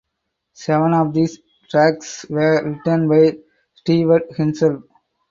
[0.53, 1.37] Seven of these
[1.69, 3.37] tracks were written by
[3.75, 4.81] Stewart himself.